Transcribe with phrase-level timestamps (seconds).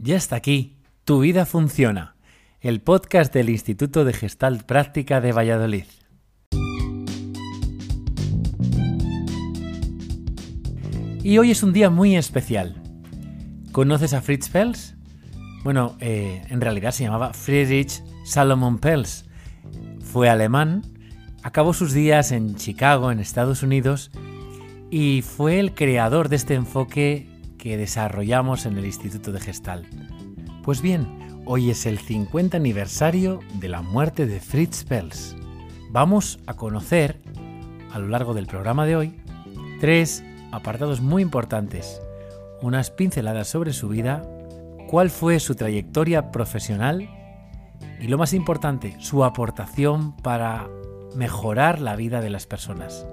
[0.00, 2.14] Ya está aquí, Tu vida funciona,
[2.60, 5.86] el podcast del Instituto de Gestalt Práctica de Valladolid.
[11.24, 12.80] Y hoy es un día muy especial.
[13.72, 14.94] ¿Conoces a Fritz Pels?
[15.64, 19.24] Bueno, eh, en realidad se llamaba Friedrich Salomon Pels.
[20.00, 20.82] Fue alemán,
[21.42, 24.12] acabó sus días en Chicago, en Estados Unidos,
[24.92, 27.27] y fue el creador de este enfoque
[27.58, 29.86] que desarrollamos en el Instituto de Gestal.
[30.62, 35.36] Pues bien, hoy es el 50 aniversario de la muerte de Fritz Pels.
[35.90, 37.20] Vamos a conocer,
[37.92, 39.20] a lo largo del programa de hoy,
[39.80, 42.00] tres apartados muy importantes,
[42.62, 44.22] unas pinceladas sobre su vida,
[44.88, 47.08] cuál fue su trayectoria profesional
[48.00, 50.68] y lo más importante, su aportación para
[51.14, 53.06] mejorar la vida de las personas.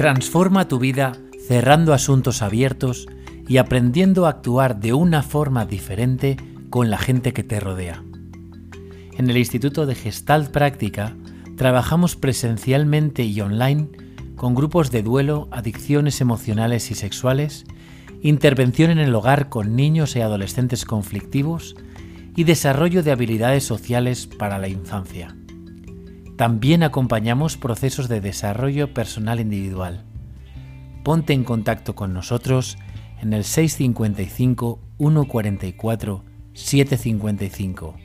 [0.00, 1.12] Transforma tu vida
[1.46, 3.06] cerrando asuntos abiertos
[3.46, 6.38] y aprendiendo a actuar de una forma diferente
[6.70, 8.02] con la gente que te rodea.
[9.18, 11.14] En el Instituto de Gestalt Práctica
[11.58, 13.90] trabajamos presencialmente y online
[14.36, 17.66] con grupos de duelo, adicciones emocionales y sexuales,
[18.22, 21.76] intervención en el hogar con niños y adolescentes conflictivos
[22.34, 25.36] y desarrollo de habilidades sociales para la infancia.
[26.40, 30.06] También acompañamos procesos de desarrollo personal individual.
[31.04, 32.78] Ponte en contacto con nosotros
[33.20, 36.24] en el 655 144
[36.54, 37.96] 755.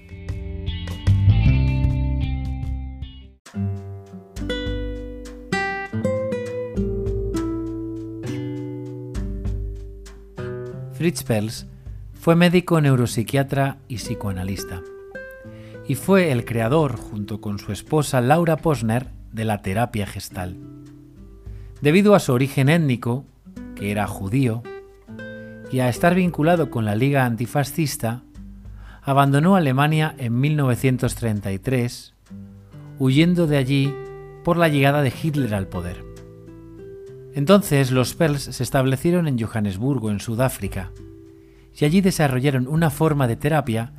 [10.91, 11.67] Fritz Perls
[12.11, 14.81] fue médico neuropsiquiatra y psicoanalista
[15.88, 20.58] y fue el creador, junto con su esposa Laura Posner, de la terapia gestal.
[21.81, 23.25] Debido a su origen étnico,
[23.75, 24.63] que era judío,
[25.72, 28.24] y a estar vinculado con la Liga Antifascista,
[29.01, 32.13] abandonó Alemania en 1933,
[32.97, 33.94] huyendo de allí
[34.44, 36.03] por la llegada de Hitler al poder.
[37.35, 40.91] Entonces los Pels se establecieron en Johannesburgo, en Sudáfrica,
[41.78, 43.91] y allí desarrollaron una forma de terapia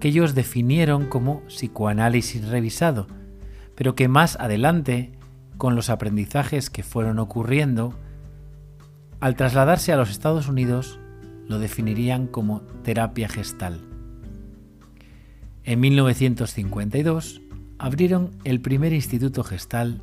[0.00, 3.06] que ellos definieron como psicoanálisis revisado,
[3.76, 5.12] pero que más adelante,
[5.58, 7.94] con los aprendizajes que fueron ocurriendo,
[9.20, 10.98] al trasladarse a los Estados Unidos,
[11.46, 13.80] lo definirían como terapia gestal.
[15.64, 17.42] En 1952
[17.78, 20.02] abrieron el primer instituto gestal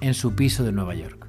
[0.00, 1.28] en su piso de Nueva York.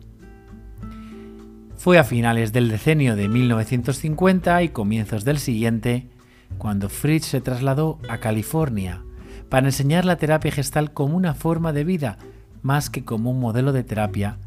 [1.78, 6.10] Fue a finales del decenio de 1950 y comienzos del siguiente
[6.58, 9.04] cuando Fritz se trasladó a California
[9.50, 12.18] para enseñar la terapia gestal como una forma de vida
[12.62, 14.38] más que como un modelo de terapia,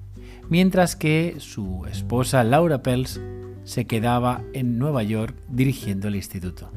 [0.49, 3.21] mientras que su esposa Laura Pels
[3.65, 6.71] se quedaba en Nueva York dirigiendo el instituto.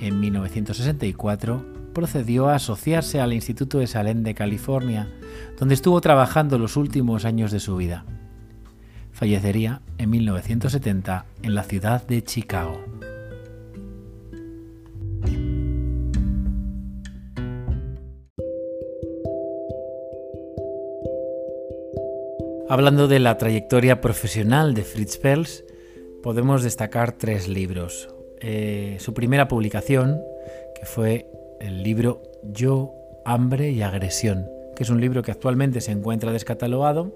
[0.00, 1.64] En 1964
[1.94, 5.08] procedió a asociarse al Instituto de Salem de California,
[5.58, 8.04] donde estuvo trabajando los últimos años de su vida.
[9.12, 12.93] Fallecería en 1970 en la ciudad de Chicago.
[22.74, 25.64] Hablando de la trayectoria profesional de Fritz Perls,
[26.24, 28.08] podemos destacar tres libros.
[28.40, 30.20] Eh, su primera publicación,
[30.74, 31.30] que fue
[31.60, 32.92] el libro Yo,
[33.24, 37.14] Hambre y Agresión, que es un libro que actualmente se encuentra descatalogado,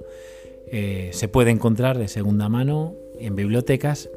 [0.70, 4.08] eh, se puede encontrar de segunda mano en bibliotecas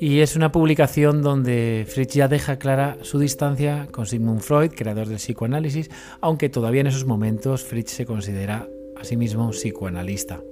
[0.00, 5.06] y es una publicación donde Fritz ya deja clara su distancia con Sigmund Freud, creador
[5.06, 5.88] del psicoanálisis,
[6.20, 10.42] aunque todavía en esos momentos Fritz se considera a sí mismo psicoanalista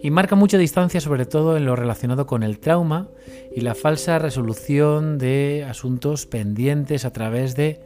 [0.00, 3.08] y marca mucha distancia sobre todo en lo relacionado con el trauma
[3.54, 7.80] y la falsa resolución de asuntos pendientes a través de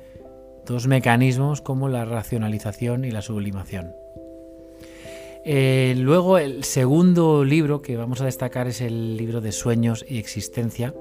[0.67, 3.93] dos mecanismos como la racionalización y la sublimación.
[5.45, 10.19] Eh, luego el segundo libro que vamos a destacar es el libro de Sueños y
[10.19, 10.95] Existencia,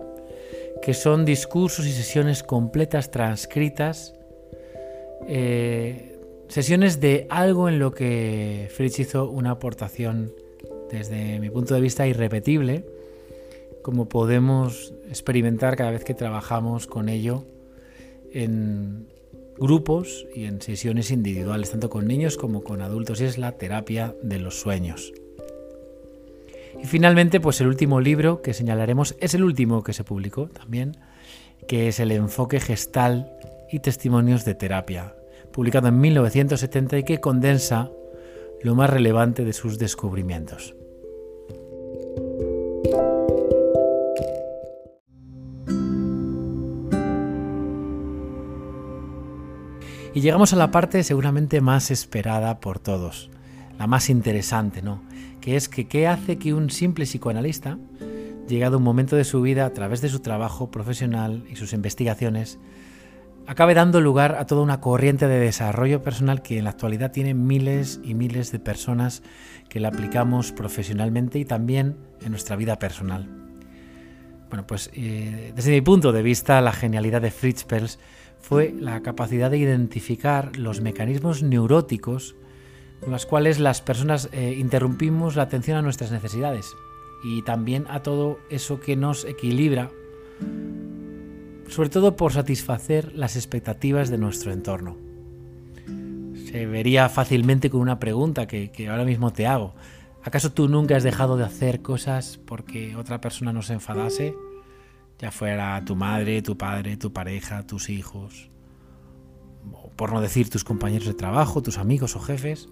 [0.82, 4.16] que son discursos y sesiones completas transcritas,
[5.28, 10.34] eh, sesiones de algo en lo que Fritz hizo una aportación
[10.92, 12.86] desde mi punto de vista irrepetible,
[13.82, 17.46] como podemos experimentar cada vez que trabajamos con ello
[18.34, 19.08] en
[19.58, 24.16] grupos y en sesiones individuales, tanto con niños como con adultos, y es la terapia
[24.22, 25.14] de los sueños.
[26.82, 30.98] Y finalmente, pues el último libro que señalaremos es el último que se publicó también,
[31.68, 33.32] que es el enfoque gestal
[33.72, 35.16] y testimonios de terapia,
[35.52, 37.92] publicado en 1970 y que condensa
[38.64, 40.76] lo más relevante de sus descubrimientos.
[50.14, 53.30] Y llegamos a la parte seguramente más esperada por todos,
[53.80, 55.02] la más interesante, ¿no?
[55.40, 57.78] Que es que qué hace que un simple psicoanalista,
[58.48, 62.60] llegado un momento de su vida a través de su trabajo profesional y sus investigaciones,
[63.48, 67.34] acabe dando lugar a toda una corriente de desarrollo personal que en la actualidad tiene
[67.34, 69.24] miles y miles de personas
[69.70, 73.28] que la aplicamos profesionalmente y también en nuestra vida personal.
[74.50, 78.00] Bueno, pues eh, desde mi punto de vista, la genialidad de Fritz Perls
[78.42, 82.36] fue la capacidad de identificar los mecanismos neuróticos
[83.00, 86.76] con los cuales las personas eh, interrumpimos la atención a nuestras necesidades
[87.24, 89.90] y también a todo eso que nos equilibra,
[91.72, 94.98] sobre todo por satisfacer las expectativas de nuestro entorno.
[96.52, 99.74] Se vería fácilmente con una pregunta que, ahora mismo te hago.
[100.22, 104.36] ¿Acaso tú nunca has dejado de hacer cosas porque otra persona no se enfadase?
[105.18, 108.50] ya fuera tu madre, tu padre, tu pareja, tus hijos,
[109.96, 112.70] por no decir tus compañeros de trabajo, tus amigos o jefes.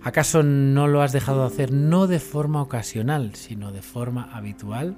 [0.00, 4.96] ¿Acaso no lo has dejado de hacer no de forma ocasional, sino de forma habitual?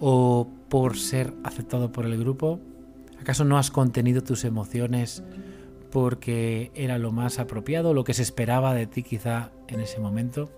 [0.00, 2.58] ¿O por ser aceptado por el grupo?
[3.20, 5.22] ¿Acaso no has contenido tus emociones
[5.92, 10.50] porque era lo más apropiado, lo que se esperaba de ti quizá en ese momento?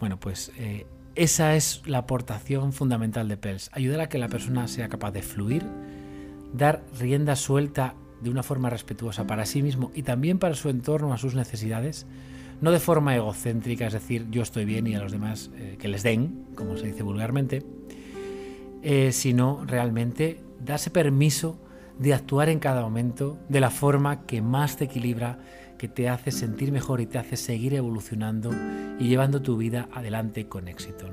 [0.00, 4.68] Bueno, pues eh, esa es la aportación fundamental de Pels, ayudar a que la persona
[4.68, 5.64] sea capaz de fluir,
[6.52, 11.12] dar rienda suelta de una forma respetuosa para sí mismo y también para su entorno,
[11.12, 12.06] a sus necesidades,
[12.60, 15.88] no de forma egocéntrica, es decir, yo estoy bien y a los demás eh, que
[15.88, 17.62] les den, como se dice vulgarmente,
[18.88, 21.58] eh, sino realmente darse permiso
[21.98, 25.40] de actuar en cada momento de la forma que más te equilibra
[25.76, 28.52] que te hace sentir mejor y te hace seguir evolucionando
[29.00, 31.08] y llevando tu vida adelante con éxito.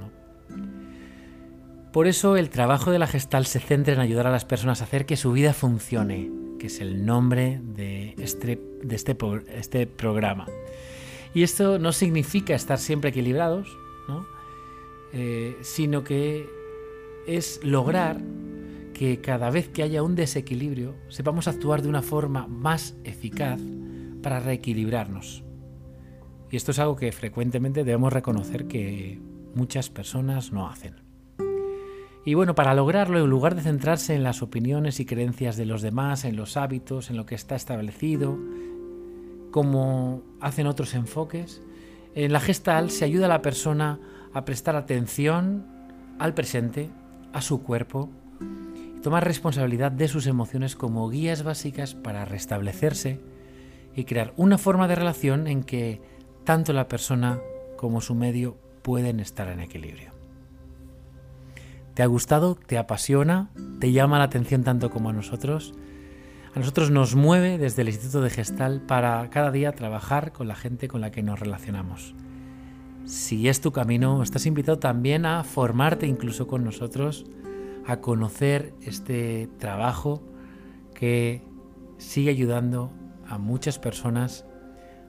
[1.91, 4.83] Por eso el trabajo de la gestal se centra en ayudar a las personas a
[4.83, 6.29] hacer que su vida funcione,
[6.59, 9.17] que es el nombre de este, de este,
[9.51, 10.45] este programa.
[11.33, 13.67] Y esto no significa estar siempre equilibrados,
[15.11, 16.62] eh, sino que
[17.27, 18.21] es lograr
[18.93, 23.59] que cada vez que haya un desequilibrio sepamos actuar de una forma más eficaz
[24.21, 25.43] para reequilibrarnos.
[26.51, 29.19] Y esto es algo que frecuentemente debemos reconocer que
[29.55, 30.95] muchas personas no hacen.
[32.25, 35.81] Y bueno, para lograrlo, en lugar de centrarse en las opiniones y creencias de los
[35.81, 38.37] demás, en los hábitos, en lo que está establecido,
[39.51, 41.61] como hacen otros enfoques,
[42.15, 43.99] en la gestal se ayuda a la persona
[44.33, 45.65] a prestar atención
[46.17, 46.89] al presente,
[47.33, 48.09] a su cuerpo,
[48.95, 53.19] y tomar responsabilidad de sus emociones como guías básicas para restablecerse
[53.95, 56.01] y crear una forma de relación en que
[56.45, 57.39] tanto la persona
[57.77, 60.11] como su medio pueden estar en equilibrio.
[61.93, 62.55] ¿Te ha gustado?
[62.55, 63.51] ¿Te apasiona?
[63.79, 65.75] ¿Te llama la atención tanto como a nosotros?
[66.55, 70.55] A nosotros nos mueve desde el Instituto de Gestal para cada día trabajar con la
[70.55, 72.15] gente con la que nos relacionamos.
[73.05, 77.25] Si es tu camino, estás invitado también a formarte incluso con nosotros,
[77.85, 80.23] a conocer este trabajo
[80.93, 81.41] que
[81.97, 82.91] sigue ayudando
[83.27, 84.45] a muchas personas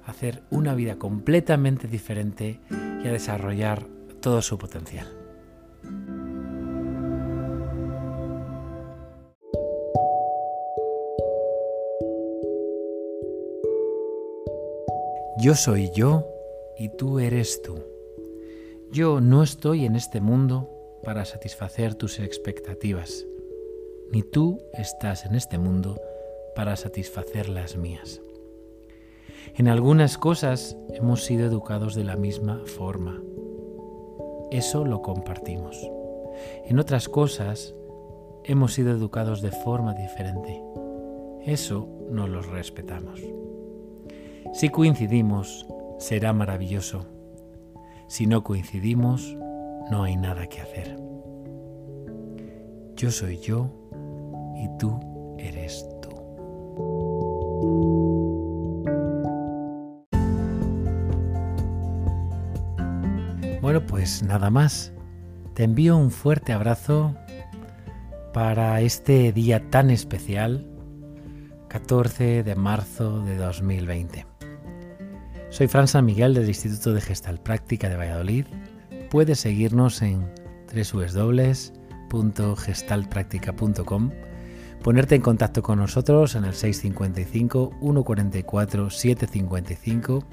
[0.05, 2.61] a hacer una vida completamente diferente
[3.03, 3.87] y a desarrollar
[4.21, 5.07] todo su potencial.
[15.39, 16.27] Yo soy yo
[16.77, 17.94] y tú eres tú.
[18.93, 20.71] Yo no estoy en este mundo
[21.05, 23.27] para satisfacer tus expectativas,
[24.11, 26.01] ni tú estás en este mundo
[26.55, 28.21] para satisfacer las mías.
[29.57, 33.23] En algunas cosas hemos sido educados de la misma forma.
[34.51, 35.91] Eso lo compartimos.
[36.65, 37.75] En otras cosas
[38.45, 40.63] hemos sido educados de forma diferente.
[41.45, 43.21] Eso no los respetamos.
[44.53, 45.67] Si coincidimos,
[45.99, 47.07] será maravilloso.
[48.07, 49.37] Si no coincidimos,
[49.91, 50.97] no hay nada que hacer.
[52.97, 53.71] Yo soy yo
[54.57, 54.99] y tú
[55.39, 56.11] eres tú.
[63.61, 64.93] Bueno, pues nada más.
[65.55, 67.15] Te envío un fuerte abrazo
[68.33, 70.67] para este día tan especial,
[71.69, 74.34] 14 de marzo de 2020.
[75.55, 78.47] Soy Fran San Miguel del Instituto de Gestal Práctica de Valladolid.
[79.09, 80.29] Puedes seguirnos en
[82.11, 84.11] www.gestalpractica.com
[84.83, 90.25] ponerte en contacto con nosotros en el 655 144 755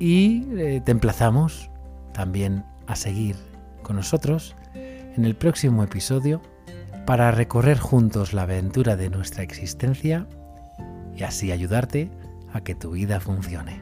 [0.00, 1.70] y eh, te emplazamos
[2.12, 3.36] también a seguir
[3.84, 6.42] con nosotros en el próximo episodio
[7.06, 10.26] para recorrer juntos la aventura de nuestra existencia
[11.16, 12.10] y así ayudarte
[12.52, 13.80] a que tu vida funcione.